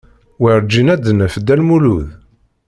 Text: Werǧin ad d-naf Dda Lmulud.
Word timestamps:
Werǧin 0.41 0.91
ad 0.93 1.01
d-naf 1.05 1.35
Dda 1.39 1.55
Lmulud. 1.59 2.07